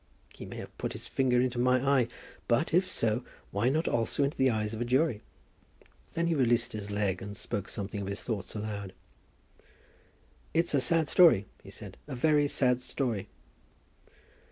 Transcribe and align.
He 0.33 0.47
may 0.47 0.55
have 0.55 0.75
put 0.79 0.93
his 0.93 1.05
finger 1.07 1.39
into 1.39 1.59
my 1.59 1.79
eye; 1.99 2.07
but, 2.47 2.73
if 2.73 2.89
so, 2.89 3.23
why 3.51 3.69
not 3.69 3.87
also 3.87 4.23
into 4.23 4.35
the 4.35 4.49
eyes 4.49 4.73
of 4.73 4.81
a 4.81 4.83
jury?" 4.83 5.21
Then 6.13 6.25
he 6.25 6.33
released 6.33 6.73
his 6.73 6.89
leg, 6.89 7.21
and 7.21 7.37
spoke 7.37 7.69
something 7.69 8.01
of 8.01 8.07
his 8.07 8.23
thoughts 8.23 8.55
aloud. 8.55 8.93
"It's 10.55 10.73
a 10.73 10.81
sad 10.81 11.07
story," 11.07 11.45
he 11.61 11.69
said; 11.69 11.97
"a 12.07 12.15
very 12.15 12.47
sad 12.47 12.81
story." 12.81 13.27